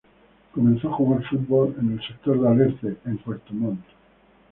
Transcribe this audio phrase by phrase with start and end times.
[0.55, 3.85] Comenzó a jugar fútbol en el sector de Alerce, en Puerto Montt.